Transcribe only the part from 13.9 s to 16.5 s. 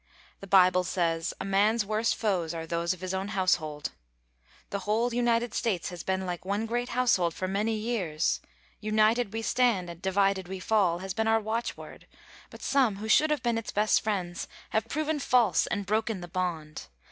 friends have proven false and broken the